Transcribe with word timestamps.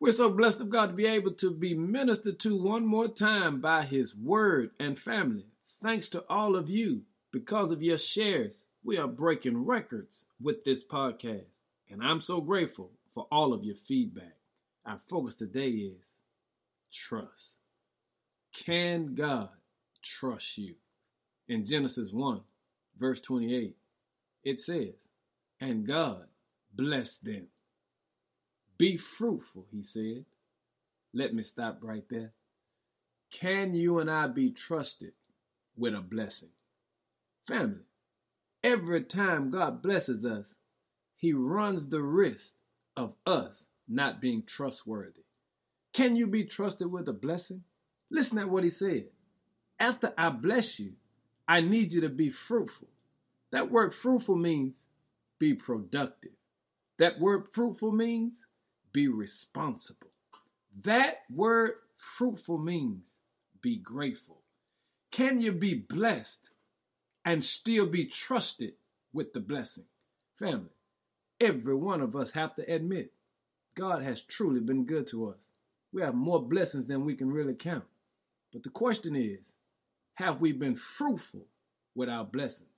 We're 0.00 0.12
so 0.12 0.30
blessed 0.30 0.62
of 0.62 0.70
God 0.70 0.86
to 0.86 0.92
be 0.94 1.04
able 1.04 1.32
to 1.34 1.50
be 1.50 1.74
ministered 1.74 2.40
to 2.40 2.56
one 2.56 2.86
more 2.86 3.06
time 3.06 3.60
by 3.60 3.82
His 3.82 4.16
Word 4.16 4.70
and 4.80 4.98
family. 4.98 5.44
Thanks 5.82 6.08
to 6.10 6.24
all 6.26 6.56
of 6.56 6.70
you. 6.70 7.02
Because 7.32 7.70
of 7.70 7.82
your 7.82 7.98
shares, 7.98 8.64
we 8.82 8.96
are 8.96 9.06
breaking 9.06 9.66
records 9.66 10.24
with 10.40 10.64
this 10.64 10.82
podcast. 10.82 11.60
And 11.90 12.02
I'm 12.02 12.22
so 12.22 12.40
grateful 12.40 12.90
for 13.12 13.26
all 13.30 13.52
of 13.52 13.62
your 13.62 13.76
feedback. 13.76 14.34
Our 14.86 14.96
focus 14.98 15.34
today 15.36 15.68
is 15.68 16.16
trust. 16.90 17.58
Can 18.54 19.14
God 19.14 19.50
trust 20.00 20.56
you? 20.56 20.76
In 21.46 21.66
Genesis 21.66 22.10
1, 22.10 22.40
verse 22.98 23.20
28, 23.20 23.76
it 24.44 24.58
says, 24.58 24.94
And 25.60 25.86
God 25.86 26.24
blessed 26.74 27.26
them. 27.26 27.48
Be 28.80 28.96
fruitful, 28.96 29.66
he 29.70 29.82
said. 29.82 30.24
Let 31.12 31.34
me 31.34 31.42
stop 31.42 31.80
right 31.82 32.08
there. 32.08 32.32
Can 33.30 33.74
you 33.74 33.98
and 33.98 34.10
I 34.10 34.26
be 34.26 34.52
trusted 34.52 35.12
with 35.76 35.94
a 35.94 36.00
blessing? 36.00 36.48
Family, 37.46 37.84
every 38.64 39.02
time 39.02 39.50
God 39.50 39.82
blesses 39.82 40.24
us, 40.24 40.54
he 41.14 41.34
runs 41.34 41.90
the 41.90 42.02
risk 42.02 42.54
of 42.96 43.12
us 43.26 43.68
not 43.86 44.22
being 44.22 44.44
trustworthy. 44.44 45.24
Can 45.92 46.16
you 46.16 46.26
be 46.26 46.44
trusted 46.44 46.90
with 46.90 47.06
a 47.06 47.12
blessing? 47.12 47.62
Listen 48.10 48.38
at 48.38 48.48
what 48.48 48.64
he 48.64 48.70
said. 48.70 49.08
After 49.78 50.14
I 50.16 50.30
bless 50.30 50.80
you, 50.80 50.94
I 51.46 51.60
need 51.60 51.92
you 51.92 52.00
to 52.00 52.08
be 52.08 52.30
fruitful. 52.30 52.88
That 53.52 53.70
word 53.70 53.92
fruitful 53.92 54.36
means 54.36 54.86
be 55.38 55.52
productive. 55.52 56.32
That 56.96 57.20
word 57.20 57.46
fruitful 57.52 57.92
means 57.92 58.46
be 58.92 59.08
responsible. 59.08 60.10
That 60.82 61.18
word 61.30 61.72
fruitful 61.96 62.58
means 62.58 63.16
be 63.60 63.76
grateful. 63.76 64.40
Can 65.10 65.40
you 65.40 65.52
be 65.52 65.74
blessed 65.74 66.52
and 67.24 67.42
still 67.42 67.86
be 67.86 68.04
trusted 68.04 68.74
with 69.12 69.32
the 69.32 69.40
blessing? 69.40 69.84
Family, 70.38 70.70
every 71.40 71.74
one 71.74 72.00
of 72.00 72.16
us 72.16 72.30
have 72.32 72.54
to 72.54 72.62
admit 72.62 73.12
God 73.74 74.02
has 74.02 74.22
truly 74.22 74.60
been 74.60 74.84
good 74.84 75.06
to 75.08 75.28
us. 75.28 75.50
We 75.92 76.02
have 76.02 76.14
more 76.14 76.42
blessings 76.42 76.86
than 76.86 77.04
we 77.04 77.16
can 77.16 77.30
really 77.30 77.54
count. 77.54 77.84
But 78.52 78.62
the 78.62 78.70
question 78.70 79.16
is, 79.16 79.52
have 80.14 80.40
we 80.40 80.52
been 80.52 80.74
fruitful 80.74 81.46
with 81.94 82.08
our 82.08 82.24
blessings? 82.24 82.68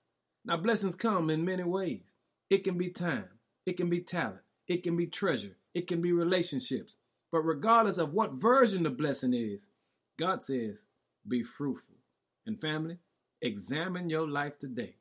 Now, 0.44 0.56
blessings 0.56 0.97
come 0.97 1.30
in 1.30 1.44
many 1.44 1.64
ways. 1.64 2.02
It 2.50 2.64
can 2.64 2.76
be 2.76 2.91
time, 2.91 3.28
it 3.64 3.76
can 3.76 3.88
be 3.88 4.00
talent, 4.00 4.42
it 4.68 4.82
can 4.82 4.96
be 4.96 5.06
treasure, 5.06 5.56
it 5.74 5.86
can 5.86 6.00
be 6.02 6.12
relationships. 6.12 6.96
But 7.30 7.41
regardless 7.42 7.98
of 7.98 8.12
what 8.12 8.34
version 8.34 8.82
the 8.82 8.91
blessing 8.91 9.34
is, 9.34 9.69
God 10.19 10.44
says, 10.44 10.84
be 11.27 11.42
fruitful. 11.42 11.96
And 12.46 12.60
family, 12.60 12.98
examine 13.41 14.10
your 14.10 14.28
life 14.28 14.58
today 14.58 14.94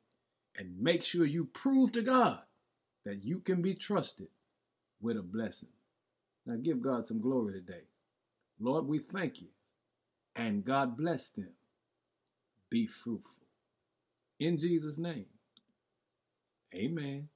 and 0.56 0.80
make 0.80 1.02
sure 1.02 1.24
you 1.26 1.44
prove 1.46 1.92
to 1.92 2.02
God 2.02 2.40
that 3.04 3.22
you 3.24 3.40
can 3.40 3.62
be 3.62 3.74
trusted 3.74 4.28
with 5.00 5.16
a 5.16 5.22
blessing. 5.22 5.68
Now 6.46 6.56
give 6.56 6.82
God 6.82 7.06
some 7.06 7.20
glory 7.20 7.52
today. 7.52 7.82
Lord, 8.60 8.86
we 8.86 8.98
thank 8.98 9.42
you. 9.42 9.48
And 10.36 10.64
God 10.64 10.96
bless 10.96 11.30
them. 11.30 11.50
Be 12.70 12.86
fruitful. 12.86 13.46
In 14.40 14.56
Jesus' 14.56 14.98
name, 14.98 15.26
amen. 16.74 17.28